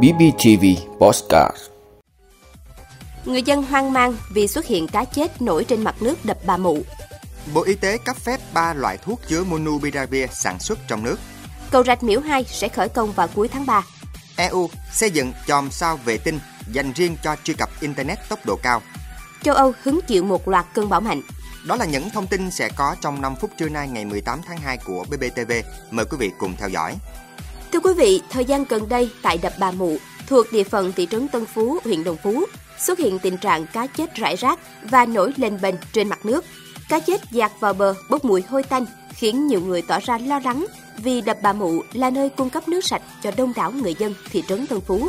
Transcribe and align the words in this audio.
BBTV 0.00 0.64
Postcard 0.98 1.56
Người 3.24 3.42
dân 3.42 3.62
hoang 3.62 3.92
mang 3.92 4.16
vì 4.34 4.48
xuất 4.48 4.66
hiện 4.66 4.88
cá 4.88 5.04
chết 5.04 5.42
nổi 5.42 5.64
trên 5.64 5.84
mặt 5.84 6.02
nước 6.02 6.24
đập 6.24 6.38
Bà 6.46 6.56
Mụ. 6.56 6.82
Bộ 7.54 7.62
Y 7.62 7.74
tế 7.74 7.98
cấp 7.98 8.16
phép 8.16 8.40
3 8.54 8.74
loại 8.74 8.98
thuốc 8.98 9.20
chứa 9.28 9.44
Monupiravir 9.44 10.30
sản 10.32 10.58
xuất 10.58 10.78
trong 10.88 11.04
nước. 11.04 11.16
Cầu 11.70 11.84
rạch 11.84 12.02
miễu 12.02 12.20
2 12.20 12.44
sẽ 12.44 12.68
khởi 12.68 12.88
công 12.88 13.12
vào 13.12 13.28
cuối 13.34 13.48
tháng 13.48 13.66
3. 13.66 13.82
EU 14.36 14.70
xây 14.92 15.10
dựng 15.10 15.32
chòm 15.46 15.70
sao 15.70 15.98
vệ 16.04 16.18
tinh 16.18 16.40
dành 16.72 16.92
riêng 16.92 17.16
cho 17.22 17.36
truy 17.44 17.54
cập 17.54 17.68
Internet 17.80 18.18
tốc 18.28 18.38
độ 18.46 18.58
cao. 18.62 18.82
Châu 19.42 19.54
Âu 19.54 19.72
hứng 19.82 20.00
chịu 20.06 20.24
một 20.24 20.48
loạt 20.48 20.66
cơn 20.74 20.88
bão 20.88 21.00
mạnh. 21.00 21.22
Đó 21.66 21.76
là 21.76 21.84
những 21.84 22.10
thông 22.10 22.26
tin 22.26 22.50
sẽ 22.50 22.68
có 22.76 22.96
trong 23.00 23.22
5 23.22 23.36
phút 23.40 23.50
trưa 23.58 23.68
nay 23.68 23.88
ngày 23.88 24.04
18 24.04 24.40
tháng 24.46 24.58
2 24.58 24.76
của 24.76 25.04
BBTV. 25.10 25.52
Mời 25.90 26.06
quý 26.10 26.16
vị 26.20 26.30
cùng 26.38 26.56
theo 26.56 26.68
dõi. 26.68 26.96
Thưa 27.72 27.80
quý 27.80 27.92
vị, 27.96 28.20
thời 28.30 28.44
gian 28.44 28.64
gần 28.68 28.88
đây 28.88 29.10
tại 29.22 29.38
đập 29.38 29.52
Bà 29.58 29.70
Mụ, 29.70 29.96
thuộc 30.26 30.46
địa 30.52 30.64
phận 30.64 30.92
thị 30.92 31.06
trấn 31.10 31.28
Tân 31.28 31.46
Phú, 31.46 31.78
huyện 31.84 32.04
Đồng 32.04 32.16
Phú, 32.22 32.44
xuất 32.78 32.98
hiện 32.98 33.18
tình 33.18 33.36
trạng 33.38 33.66
cá 33.66 33.86
chết 33.86 34.14
rải 34.14 34.36
rác 34.36 34.58
và 34.90 35.06
nổi 35.06 35.32
lên 35.36 35.58
bềnh 35.62 35.74
trên 35.92 36.08
mặt 36.08 36.26
nước. 36.26 36.44
Cá 36.88 36.98
chết 36.98 37.20
dạt 37.30 37.52
vào 37.60 37.72
bờ 37.72 37.94
bốc 38.10 38.24
mùi 38.24 38.42
hôi 38.42 38.62
tanh, 38.62 38.86
khiến 39.14 39.46
nhiều 39.46 39.60
người 39.60 39.82
tỏ 39.82 39.98
ra 40.06 40.18
lo 40.18 40.40
lắng 40.44 40.66
vì 40.96 41.20
đập 41.20 41.38
Bà 41.42 41.52
Mụ 41.52 41.82
là 41.92 42.10
nơi 42.10 42.28
cung 42.28 42.50
cấp 42.50 42.68
nước 42.68 42.84
sạch 42.84 43.02
cho 43.22 43.30
đông 43.36 43.52
đảo 43.56 43.70
người 43.72 43.94
dân 43.98 44.14
thị 44.30 44.42
trấn 44.48 44.66
Tân 44.66 44.80
Phú. 44.80 45.08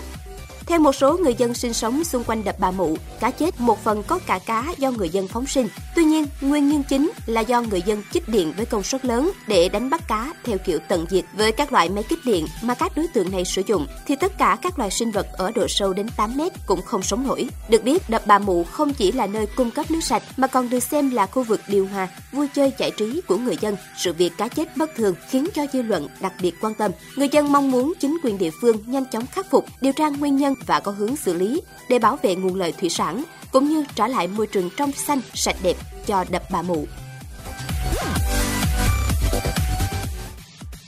Theo 0.66 0.80
một 0.80 0.96
số 0.96 1.18
người 1.18 1.36
dân 1.38 1.54
sinh 1.54 1.74
sống 1.74 2.04
xung 2.04 2.24
quanh 2.24 2.44
đập 2.44 2.56
Bà 2.60 2.72
Mụ, 2.72 2.98
cá 3.20 3.32
chết 3.32 3.62
một 3.62 3.84
phần 3.84 4.04
có 4.04 4.20
cả 4.28 4.40
cá 4.46 4.66
do 4.78 4.92
người 4.92 5.10
dân 5.10 5.28
phóng 5.28 5.46
sinh. 5.46 5.68
Tuy 5.96 6.04
nhiên, 6.04 6.26
nguyên 6.42 6.70
nhân 6.70 6.84
chính 6.90 7.12
là 7.26 7.42
do 7.42 7.62
người 7.62 7.82
dân 7.82 8.04
chích 8.14 8.30
điện 8.30 8.54
với 8.58 8.66
công 8.66 8.84
suất 8.84 9.06
lớn 9.06 9.32
để 9.48 9.70
đánh 9.70 9.90
bắt 9.90 10.08
cá 10.08 10.34
theo 10.44 10.58
kiểu 10.58 10.80
tận 10.90 11.06
diệt. 11.10 11.26
Với 11.34 11.52
các 11.52 11.74
loại 11.74 11.90
máy 11.90 12.04
kích 12.04 12.20
điện 12.26 12.48
mà 12.62 12.74
các 12.74 12.92
đối 12.96 13.08
tượng 13.08 13.32
này 13.32 13.46
sử 13.46 13.62
dụng, 13.68 13.88
thì 14.08 14.16
tất 14.16 14.38
cả 14.38 14.58
các 14.62 14.80
loài 14.80 14.92
sinh 14.92 15.12
vật 15.12 15.28
ở 15.34 15.52
độ 15.52 15.68
sâu 15.68 15.94
đến 15.94 16.08
8 16.18 16.38
mét 16.38 16.52
cũng 16.66 16.82
không 16.82 17.04
sống 17.04 17.28
nổi. 17.28 17.48
Được 17.70 17.84
biết, 17.84 18.10
đập 18.10 18.22
Bà 18.26 18.40
Mụ 18.40 18.64
không 18.64 18.94
chỉ 18.94 19.12
là 19.12 19.28
nơi 19.28 19.46
cung 19.46 19.72
cấp 19.72 19.92
nước 19.92 20.04
sạch 20.04 20.24
mà 20.38 20.48
còn 20.48 20.70
được 20.70 20.80
xem 20.80 21.10
là 21.10 21.26
khu 21.26 21.44
vực 21.44 21.62
điều 21.68 21.88
hòa, 21.88 22.08
vui 22.32 22.48
chơi 22.56 22.72
giải 22.78 22.92
trí 22.92 23.22
của 23.28 23.38
người 23.38 23.58
dân. 23.62 23.76
Sự 23.98 24.14
việc 24.14 24.38
cá 24.38 24.48
chết 24.48 24.78
bất 24.78 24.96
thường 24.96 25.16
khiến 25.30 25.48
cho 25.54 25.66
dư 25.74 25.82
luận 25.82 26.08
đặc 26.22 26.34
biệt 26.42 26.56
quan 26.62 26.74
tâm. 26.74 26.92
Người 27.16 27.30
dân 27.32 27.52
mong 27.52 27.72
muốn 27.72 27.94
chính 28.00 28.18
quyền 28.24 28.38
địa 28.38 28.52
phương 28.62 28.78
nhanh 28.86 29.06
chóng 29.12 29.26
khắc 29.28 29.50
phục, 29.50 29.66
điều 29.82 29.94
tra 29.94 30.10
nguyên 30.10 30.36
nhân 30.36 30.53
và 30.66 30.80
có 30.80 30.92
hướng 30.92 31.16
xử 31.16 31.34
lý 31.34 31.62
để 31.90 32.00
bảo 32.00 32.18
vệ 32.22 32.36
nguồn 32.36 32.56
lợi 32.56 32.72
thủy 32.72 32.90
sản 32.90 33.24
cũng 33.52 33.70
như 33.70 33.86
trả 33.96 34.08
lại 34.08 34.28
môi 34.28 34.48
trường 34.48 34.70
trong 34.78 34.92
xanh, 34.92 35.22
sạch 35.34 35.56
đẹp 35.64 35.76
cho 36.06 36.26
đập 36.30 36.44
Bà 36.52 36.62
Mụ. 36.62 36.88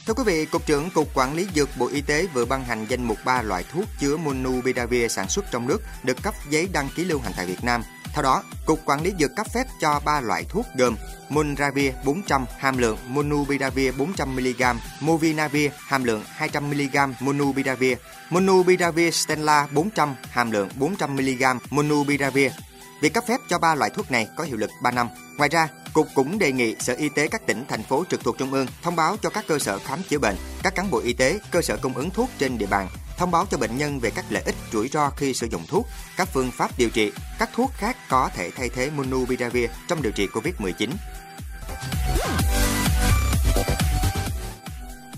Thưa 0.07 0.13
quý 0.13 0.23
vị, 0.25 0.45
Cục 0.45 0.65
trưởng 0.65 0.89
Cục 0.89 1.07
Quản 1.13 1.35
lý 1.35 1.47
Dược 1.55 1.69
Bộ 1.77 1.87
Y 1.87 2.01
tế 2.01 2.27
vừa 2.33 2.45
ban 2.45 2.63
hành 2.63 2.85
danh 2.89 3.03
mục 3.03 3.17
3 3.25 3.41
loại 3.41 3.63
thuốc 3.73 3.85
chứa 3.99 4.17
Monupiravir 4.17 5.11
sản 5.11 5.29
xuất 5.29 5.45
trong 5.51 5.67
nước 5.67 5.81
được 6.03 6.23
cấp 6.23 6.33
giấy 6.49 6.67
đăng 6.73 6.89
ký 6.95 7.05
lưu 7.05 7.19
hành 7.19 7.33
tại 7.37 7.45
Việt 7.45 7.63
Nam. 7.63 7.83
Theo 8.15 8.23
đó, 8.23 8.43
Cục 8.65 8.85
Quản 8.85 9.03
lý 9.03 9.13
Dược 9.19 9.35
cấp 9.35 9.47
phép 9.53 9.67
cho 9.81 9.99
3 10.05 10.21
loại 10.21 10.45
thuốc 10.49 10.65
gồm 10.75 10.95
Monravir 11.29 11.93
400 12.05 12.45
hàm 12.57 12.77
lượng 12.77 12.97
Monupiravir 13.07 13.95
400mg, 13.95 14.75
Movinavir 14.99 15.71
hàm 15.77 16.03
lượng 16.03 16.23
200mg 16.37 17.13
Monupiravir, 17.19 17.97
Monupiravir 18.29 19.13
Stella 19.15 19.67
400 19.71 20.15
hàm 20.29 20.51
lượng 20.51 20.69
400mg 20.79 21.59
Monupiravir. 21.69 22.51
Việc 23.01 23.13
cấp 23.13 23.23
phép 23.27 23.41
cho 23.49 23.59
3 23.59 23.75
loại 23.75 23.89
thuốc 23.89 24.11
này 24.11 24.27
có 24.35 24.43
hiệu 24.43 24.57
lực 24.57 24.69
3 24.83 24.91
năm. 24.91 25.07
Ngoài 25.37 25.49
ra, 25.49 25.67
Cục 25.93 26.07
cũng 26.15 26.39
đề 26.39 26.51
nghị 26.51 26.75
Sở 26.79 26.93
Y 26.93 27.09
tế 27.09 27.27
các 27.27 27.47
tỉnh, 27.47 27.65
thành 27.69 27.83
phố 27.83 28.03
trực 28.09 28.23
thuộc 28.23 28.37
Trung 28.37 28.53
ương 28.53 28.67
thông 28.81 28.95
báo 28.95 29.17
cho 29.21 29.29
các 29.29 29.45
cơ 29.47 29.59
sở 29.59 29.79
khám 29.79 29.99
chữa 30.09 30.19
bệnh, 30.19 30.35
các 30.63 30.75
cán 30.75 30.91
bộ 30.91 30.99
y 30.99 31.13
tế, 31.13 31.39
cơ 31.51 31.61
sở 31.61 31.77
cung 31.77 31.93
ứng 31.93 32.09
thuốc 32.09 32.29
trên 32.37 32.57
địa 32.57 32.67
bàn, 32.67 32.87
thông 33.17 33.31
báo 33.31 33.45
cho 33.51 33.57
bệnh 33.57 33.77
nhân 33.77 33.99
về 33.99 34.11
các 34.15 34.25
lợi 34.29 34.43
ích, 34.45 34.55
rủi 34.71 34.87
ro 34.87 35.09
khi 35.09 35.33
sử 35.33 35.47
dụng 35.51 35.63
thuốc, 35.67 35.87
các 36.17 36.27
phương 36.33 36.51
pháp 36.51 36.71
điều 36.77 36.89
trị, 36.89 37.11
các 37.39 37.49
thuốc 37.55 37.71
khác 37.73 37.97
có 38.09 38.29
thể 38.35 38.51
thay 38.55 38.69
thế 38.69 38.89
Monubiravir 38.89 39.69
trong 39.87 40.01
điều 40.01 40.11
trị 40.11 40.27
COVID-19. 40.27 40.89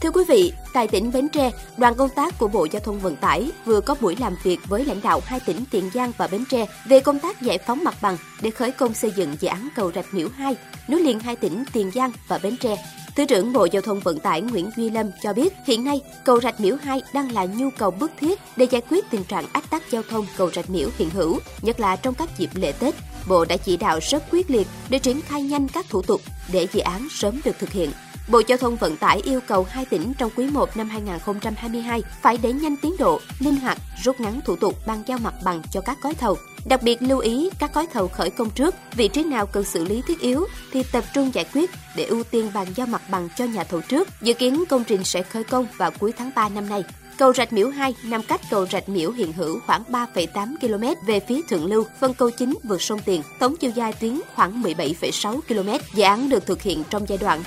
Thưa 0.02 0.12
quý 0.12 0.24
vị, 0.28 0.54
tại 0.74 0.88
tỉnh 0.88 1.12
Bến 1.12 1.30
Tre, 1.30 1.52
đoàn 1.78 1.96
công 1.96 2.10
tác 2.10 2.38
của 2.40 2.48
Bộ 2.48 2.68
Giao 2.72 2.80
thông 2.80 3.00
Vận 3.00 3.16
tải 3.16 3.52
vừa 3.66 3.82
có 3.82 3.96
buổi 4.02 4.16
làm 4.16 4.36
việc 4.44 4.60
với 4.68 4.86
lãnh 4.86 5.02
đạo 5.02 5.22
hai 5.26 5.40
tỉnh 5.40 5.64
Tiền 5.72 5.90
Giang 5.94 6.12
và 6.18 6.28
Bến 6.28 6.44
Tre 6.50 6.66
về 6.86 7.00
công 7.00 7.20
tác 7.20 7.42
giải 7.42 7.58
phóng 7.58 7.84
mặt 7.84 7.96
bằng 8.02 8.18
để 8.42 8.50
khởi 8.50 8.72
công 8.72 8.94
xây 8.94 9.12
dựng 9.16 9.36
dự 9.40 9.48
án 9.48 9.70
cầu 9.76 9.92
Rạch 9.96 10.14
Miễu 10.14 10.28
2, 10.36 10.56
nối 10.88 11.02
liền 11.02 11.20
hai 11.20 11.36
tỉnh 11.36 11.64
Tiền 11.74 11.92
Giang 11.92 12.12
và 12.28 12.40
Bến 12.44 12.58
Tre. 12.58 12.76
Thứ 13.18 13.26
trưởng 13.26 13.54
Bộ 13.54 13.68
Giao 13.72 13.82
thông 13.82 14.00
Vận 14.00 14.20
tải 14.20 14.42
Nguyễn 14.42 14.70
Duy 14.78 14.90
Lâm 14.90 15.12
cho 15.22 15.34
biết 15.34 15.54
hiện 15.66 15.84
nay 15.84 16.02
cầu 16.24 16.42
Rạch 16.42 16.60
Miễu 16.60 16.76
2 16.76 17.02
đang 17.14 17.32
là 17.32 17.46
nhu 17.46 17.70
cầu 17.78 17.92
bức 17.92 18.12
thiết 18.20 18.40
để 18.56 18.68
giải 18.72 18.82
quyết 18.90 19.06
tình 19.10 19.24
trạng 19.24 19.46
ách 19.54 19.70
tắc 19.70 19.92
giao 19.92 20.02
thông 20.10 20.26
cầu 20.38 20.52
Rạch 20.52 20.70
Miễu 20.70 20.90
hiện 20.98 21.10
hữu, 21.10 21.40
nhất 21.62 21.80
là 21.80 21.96
trong 21.96 22.14
các 22.14 22.38
dịp 22.38 22.50
lễ 22.54 22.72
Tết. 22.72 22.96
Bộ 23.28 23.46
đã 23.46 23.58
chỉ 23.58 23.78
đạo 23.78 24.00
rất 24.02 24.24
quyết 24.32 24.52
liệt 24.52 24.68
để 24.90 25.00
triển 25.00 25.22
khai 25.22 25.44
nhanh 25.44 25.68
các 25.68 25.86
thủ 25.90 26.02
tục 26.02 26.22
để 26.54 26.68
dự 26.74 26.80
án 26.80 27.08
sớm 27.12 27.40
được 27.46 27.60
thực 27.60 27.70
hiện. 27.70 27.92
Bộ 28.32 28.42
Giao 28.48 28.58
thông 28.58 28.76
Vận 28.76 28.98
tải 28.98 29.22
yêu 29.24 29.40
cầu 29.48 29.66
hai 29.70 29.86
tỉnh 29.86 30.14
trong 30.18 30.32
quý 30.36 30.50
1 30.50 30.78
năm 30.78 30.90
2022 30.90 32.04
phải 32.22 32.38
đẩy 32.38 32.54
nhanh 32.54 32.76
tiến 32.82 32.96
độ, 33.00 33.20
linh 33.40 33.56
hoạt, 33.56 33.78
rút 34.04 34.20
ngắn 34.20 34.40
thủ 34.46 34.56
tục 34.56 34.76
ban 34.88 35.04
giao 35.08 35.18
mặt 35.18 35.34
bằng 35.44 35.62
cho 35.72 35.82
các 35.82 35.98
gói 36.02 36.14
thầu. 36.14 36.38
Đặc 36.70 36.84
biệt 36.84 37.02
lưu 37.02 37.20
ý 37.20 37.50
các 37.60 37.74
gói 37.74 37.88
thầu 37.94 38.08
khởi 38.08 38.30
công 38.30 38.50
trước, 38.50 38.76
vị 38.96 39.08
trí 39.08 39.24
nào 39.24 39.46
cần 39.46 39.64
xử 39.64 39.86
lý 39.86 40.02
thiết 40.08 40.20
yếu 40.20 40.46
thì 40.72 40.84
tập 40.92 41.04
trung 41.14 41.32
giải 41.34 41.46
quyết 41.54 41.70
để 41.96 42.06
ưu 42.06 42.24
tiên 42.24 42.52
bàn 42.54 42.68
giao 42.76 42.88
mặt 42.88 43.02
bằng 43.12 43.30
cho 43.38 43.46
nhà 43.46 43.64
thầu 43.64 43.82
trước. 43.82 44.08
Dự 44.22 44.34
kiến 44.34 44.64
công 44.70 44.84
trình 44.84 45.04
sẽ 45.04 45.24
khởi 45.24 45.44
công 45.44 45.68
vào 45.78 45.92
cuối 46.00 46.12
tháng 46.18 46.32
3 46.36 46.50
năm 46.50 46.70
nay. 46.70 46.84
Cầu 47.18 47.34
Rạch 47.34 47.54
Miễu 47.54 47.70
2 47.70 47.96
nằm 48.04 48.24
cách 48.24 48.42
cầu 48.50 48.66
Rạch 48.66 48.90
Miễu 48.90 49.12
hiện 49.12 49.34
hữu 49.34 49.60
khoảng 49.66 49.84
3,8 49.84 50.56
km 50.62 51.06
về 51.08 51.20
phía 51.20 51.42
thượng 51.50 51.66
lưu, 51.66 51.84
phân 52.00 52.14
cầu 52.14 52.30
chính 52.30 52.54
vượt 52.64 52.82
sông 52.82 53.00
Tiền, 53.06 53.22
tổng 53.40 53.56
chiều 53.58 53.72
dài 53.72 53.94
tuyến 53.94 54.20
khoảng 54.36 54.62
17,6 54.62 55.42
km. 55.42 55.70
Dự 55.94 56.04
án 56.04 56.30
được 56.30 56.46
thực 56.46 56.62
hiện 56.62 56.84
trong 56.90 57.06
giai 57.08 57.18
đoạn 57.18 57.44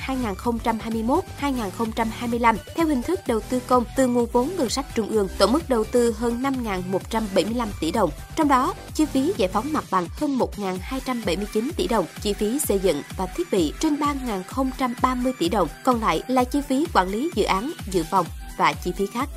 2021-2025 1.41 2.57
theo 2.77 2.87
hình 2.87 3.03
thức 3.03 3.21
đầu 3.27 3.41
tư 3.41 3.61
công 3.67 3.85
từ 3.97 4.07
nguồn 4.07 4.27
vốn 4.33 4.51
ngân 4.57 4.69
sách 4.69 4.87
trung 4.95 5.09
ương, 5.09 5.29
tổng 5.39 5.53
mức 5.53 5.69
đầu 5.69 5.85
tư 5.85 6.13
hơn 6.19 6.43
5.175 6.43 7.67
tỷ 7.81 7.91
đồng. 7.91 8.11
Trong 8.37 8.49
đó, 8.49 8.75
chi 8.95 9.05
phí 9.05 9.33
giải 9.37 9.49
phóng 9.53 9.73
mặt 9.73 9.85
bằng 9.91 10.07
hơn 10.13 10.39
1.279 10.39 11.71
tỷ 11.77 11.87
đồng, 11.87 12.07
chi 12.21 12.33
phí 12.33 12.59
xây 12.59 12.79
dựng 12.79 13.03
và 13.17 13.27
thiết 13.37 13.51
bị 13.51 13.73
trên 13.81 13.97
3.030 13.97 15.33
tỷ 15.39 15.49
đồng, 15.49 15.69
còn 15.85 16.01
lại 16.01 16.23
là 16.29 16.45
chi 16.45 16.61
phí 16.69 16.87
quản 16.95 17.09
lý 17.09 17.31
dự 17.35 17.45
án, 17.45 17.73
dự 17.91 18.05
phòng 18.11 18.27
và 18.61 18.73
chi 18.73 18.93
phí 18.97 19.07
khác. 19.07 19.29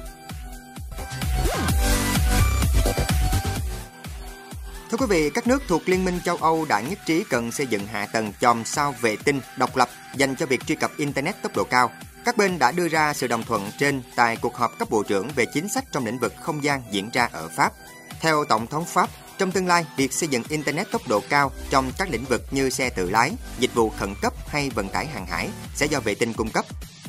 Thưa 4.91 4.97
quý 4.97 5.05
vị, 5.09 5.29
các 5.29 5.47
nước 5.47 5.63
thuộc 5.67 5.89
Liên 5.89 6.05
minh 6.05 6.19
châu 6.25 6.37
Âu 6.37 6.65
đã 6.65 6.81
nhất 6.81 6.99
trí 7.05 7.23
cần 7.29 7.51
xây 7.51 7.67
dựng 7.67 7.87
hạ 7.87 8.07
tầng 8.13 8.33
chòm 8.41 8.65
sao 8.65 8.95
vệ 9.01 9.15
tinh 9.15 9.41
độc 9.57 9.75
lập 9.75 9.89
dành 10.15 10.35
cho 10.35 10.45
việc 10.45 10.65
truy 10.65 10.75
cập 10.75 10.91
Internet 10.97 11.41
tốc 11.41 11.55
độ 11.55 11.63
cao. 11.63 11.91
Các 12.25 12.37
bên 12.37 12.59
đã 12.59 12.71
đưa 12.71 12.87
ra 12.87 13.13
sự 13.13 13.27
đồng 13.27 13.43
thuận 13.43 13.71
trên 13.79 14.01
tại 14.15 14.37
cuộc 14.41 14.55
họp 14.55 14.79
cấp 14.79 14.89
bộ 14.89 15.03
trưởng 15.03 15.27
về 15.35 15.45
chính 15.53 15.69
sách 15.69 15.83
trong 15.91 16.05
lĩnh 16.05 16.19
vực 16.19 16.33
không 16.41 16.63
gian 16.63 16.81
diễn 16.91 17.09
ra 17.13 17.29
ở 17.31 17.49
Pháp. 17.55 17.73
Theo 18.21 18.45
Tổng 18.45 18.67
thống 18.67 18.85
Pháp, 18.85 19.09
trong 19.37 19.51
tương 19.51 19.67
lai, 19.67 19.85
việc 19.97 20.13
xây 20.13 20.29
dựng 20.29 20.43
Internet 20.49 20.91
tốc 20.91 21.01
độ 21.07 21.21
cao 21.29 21.51
trong 21.69 21.91
các 21.97 22.09
lĩnh 22.09 22.25
vực 22.25 22.41
như 22.51 22.69
xe 22.69 22.89
tự 22.89 23.09
lái, 23.09 23.31
dịch 23.59 23.73
vụ 23.73 23.89
khẩn 23.89 24.13
cấp 24.21 24.33
hay 24.47 24.69
vận 24.69 24.89
tải 24.89 25.07
hàng 25.07 25.27
hải 25.27 25.49
sẽ 25.75 25.85
do 25.85 25.99
vệ 25.99 26.15
tinh 26.15 26.33
cung 26.33 26.49
cấp. 26.49 26.65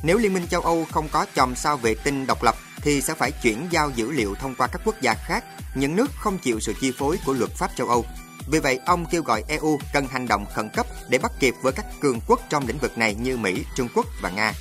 Nếu 0.06 0.18
Liên 0.18 0.34
minh 0.34 0.46
châu 0.50 0.60
Âu 0.60 0.86
không 0.90 1.08
có 1.08 1.26
chòm 1.34 1.54
sao 1.54 1.76
vệ 1.76 1.94
tinh 1.94 2.26
độc 2.26 2.42
lập 2.42 2.54
thì 2.76 3.00
sẽ 3.00 3.14
phải 3.14 3.30
chuyển 3.30 3.66
giao 3.70 3.90
dữ 3.90 4.10
liệu 4.10 4.34
thông 4.34 4.54
qua 4.54 4.66
các 4.66 4.80
quốc 4.84 5.00
gia 5.00 5.14
khác, 5.14 5.44
những 5.74 5.96
nước 5.96 6.10
không 6.18 6.38
chịu 6.38 6.60
sự 6.60 6.74
chi 6.80 6.92
phối 6.98 7.18
của 7.26 7.32
luật 7.32 7.50
pháp 7.50 7.70
châu 7.76 7.88
Âu. 7.88 8.04
Vì 8.50 8.58
vậy, 8.58 8.80
ông 8.86 9.06
kêu 9.10 9.22
gọi 9.22 9.44
EU 9.48 9.78
cần 9.92 10.06
hành 10.06 10.28
động 10.28 10.46
khẩn 10.54 10.68
cấp 10.68 10.86
để 11.08 11.18
bắt 11.18 11.32
kịp 11.40 11.54
với 11.62 11.72
các 11.72 11.86
cường 12.00 12.20
quốc 12.26 12.40
trong 12.48 12.66
lĩnh 12.66 12.78
vực 12.78 12.98
này 12.98 13.14
như 13.14 13.36
Mỹ, 13.36 13.64
Trung 13.76 13.88
Quốc 13.94 14.06
và 14.22 14.30
Nga. 14.30 14.52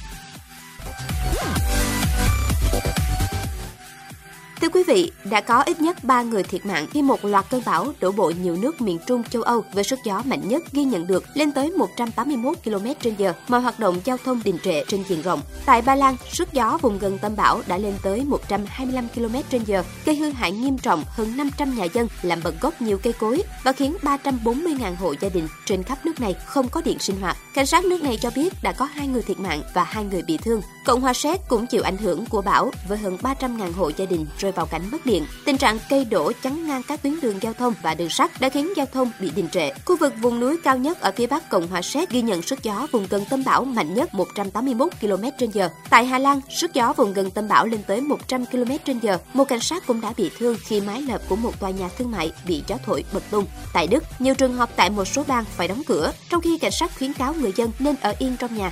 Thưa 4.64 4.70
quý 4.70 4.84
vị, 4.88 5.12
đã 5.24 5.42
có 5.42 5.62
ít 5.62 5.82
nhất 5.82 6.04
3 6.04 6.22
người 6.22 6.44
thiệt 6.44 6.66
mạng 6.66 6.88
khi 6.92 7.02
một 7.02 7.26
loạt 7.26 7.46
cơn 7.50 7.62
bão 7.66 7.94
đổ 8.00 8.12
bộ 8.12 8.32
nhiều 8.42 8.56
nước 8.56 8.82
miền 8.82 9.00
Trung 9.08 9.24
châu 9.24 9.42
Âu 9.42 9.64
với 9.74 9.84
sức 9.84 10.00
gió 10.06 10.22
mạnh 10.26 10.48
nhất 10.48 10.64
ghi 10.74 10.84
nhận 10.84 11.08
được 11.08 11.24
lên 11.34 11.52
tới 11.52 11.72
181 11.72 12.58
km/h, 12.64 13.34
mọi 13.48 13.62
hoạt 13.62 13.80
động 13.80 14.02
giao 14.04 14.18
thông 14.26 14.42
đình 14.44 14.58
trệ 14.64 14.84
trên 14.88 15.04
diện 15.08 15.22
rộng. 15.22 15.42
Tại 15.66 15.82
Ba 15.82 15.96
Lan, 15.96 16.16
sức 16.32 16.54
gió 16.54 16.78
vùng 16.82 17.00
gần 17.00 17.18
tâm 17.18 17.36
bão 17.36 17.62
đã 17.68 17.78
lên 17.78 17.94
tới 18.04 18.24
125 18.24 19.08
km/h, 19.16 19.84
gây 20.06 20.16
hư 20.16 20.30
hại 20.30 20.52
nghiêm 20.52 20.78
trọng 20.78 21.04
hơn 21.08 21.38
500 21.38 21.76
nhà 21.76 21.86
dân, 21.94 22.08
làm 22.22 22.40
bật 22.44 22.62
gốc 22.62 22.82
nhiều 22.82 22.98
cây 23.04 23.14
cối 23.14 23.44
và 23.64 23.72
khiến 23.72 23.96
340.000 24.02 24.96
hộ 24.96 25.14
gia 25.22 25.30
đình 25.30 25.48
trên 25.66 25.84
khắp 25.84 26.06
nước 26.06 26.20
này 26.20 26.36
không 26.46 26.70
có 26.70 26.82
điện 26.82 27.00
sinh 27.00 27.22
hoạt. 27.22 27.38
Cảnh 27.54 27.66
sát 27.66 27.86
nước 27.86 28.04
này 28.04 28.18
cho 28.22 28.32
biết 28.36 28.54
đã 28.64 28.72
có 28.72 28.86
hai 28.86 29.08
người 29.08 29.22
thiệt 29.22 29.40
mạng 29.40 29.62
và 29.74 29.84
hai 29.84 30.04
người 30.04 30.22
bị 30.22 30.38
thương 30.38 30.62
Cộng 30.86 31.02
hòa 31.02 31.14
Séc 31.14 31.42
cũng 31.48 31.68
chịu 31.68 31.84
ảnh 31.84 31.98
hưởng 31.98 32.26
của 32.26 32.42
bão 32.42 32.72
với 32.88 32.98
hơn 32.98 33.18
300.000 33.22 33.74
hộ 33.74 33.92
gia 33.98 34.06
đình 34.06 34.26
rơi 34.38 34.52
vào 34.52 34.66
cảnh 34.66 34.82
mất 34.92 35.06
điện. 35.06 35.26
Tình 35.46 35.58
trạng 35.58 35.80
cây 35.90 36.06
đổ 36.06 36.32
chắn 36.44 36.68
ngang 36.68 36.82
các 36.88 37.04
tuyến 37.04 37.22
đường 37.22 37.38
giao 37.42 37.54
thông 37.54 37.74
và 37.82 37.96
đường 37.96 38.10
sắt 38.10 38.42
đã 38.42 38.50
khiến 38.50 38.74
giao 38.76 38.86
thông 38.86 39.12
bị 39.20 39.32
đình 39.36 39.50
trệ. 39.50 39.70
Khu 39.86 39.98
vực 39.98 40.14
vùng 40.22 40.40
núi 40.40 40.58
cao 40.64 40.78
nhất 40.78 41.02
ở 41.02 41.12
phía 41.16 41.28
bắc 41.28 41.50
Cộng 41.50 41.68
hòa 41.68 41.82
Séc 41.82 42.10
ghi 42.10 42.22
nhận 42.22 42.42
sức 42.42 42.64
gió 42.64 42.88
vùng 42.92 43.08
gần 43.10 43.26
tâm 43.30 43.44
bão 43.44 43.66
mạnh 43.66 43.94
nhất 43.94 44.14
181 44.14 44.94
km/h. 45.02 45.70
Tại 45.90 46.06
Hà 46.06 46.20
Lan, 46.20 46.42
sức 46.50 46.74
gió 46.74 46.94
vùng 46.94 47.14
gần 47.14 47.32
tâm 47.32 47.48
bão 47.48 47.66
lên 47.66 47.84
tới 47.88 48.02
100 48.02 48.46
km/h. 48.46 49.18
Một 49.34 49.46
cảnh 49.46 49.60
sát 49.60 49.88
cũng 49.88 50.02
đã 50.02 50.14
bị 50.18 50.32
thương 50.38 50.58
khi 50.68 50.82
mái 50.82 51.02
lợp 51.02 51.22
của 51.30 51.36
một 51.36 51.60
tòa 51.60 51.70
nhà 51.70 51.90
thương 51.98 52.12
mại 52.12 52.32
bị 52.48 52.64
gió 52.68 52.76
thổi 52.86 53.04
bật 53.14 53.24
tung. 53.32 53.46
Tại 53.74 53.88
Đức, 53.88 54.04
nhiều 54.20 54.36
trường 54.36 54.54
học 54.54 54.70
tại 54.76 54.90
một 54.90 55.06
số 55.06 55.24
bang 55.28 55.46
phải 55.58 55.68
đóng 55.68 55.82
cửa, 55.88 56.12
trong 56.30 56.42
khi 56.42 56.58
cảnh 56.58 56.72
sát 56.72 56.92
khuyến 56.98 57.14
cáo 57.14 57.34
người 57.34 57.52
dân 57.56 57.72
nên 57.80 57.96
ở 58.02 58.14
yên 58.20 58.36
trong 58.40 58.58
nhà 58.58 58.72